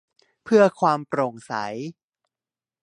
[0.43, 1.53] เพื่อความโปร่งใส